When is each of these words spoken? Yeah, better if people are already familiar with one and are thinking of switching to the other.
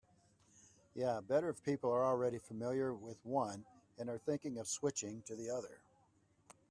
Yeah, 0.95 1.19
better 1.27 1.49
if 1.51 1.61
people 1.63 1.91
are 1.91 2.03
already 2.03 2.39
familiar 2.39 2.91
with 2.93 3.17
one 3.23 3.63
and 3.99 4.09
are 4.09 4.17
thinking 4.17 4.57
of 4.57 4.67
switching 4.67 5.21
to 5.27 5.35
the 5.35 5.49
other. 5.51 5.79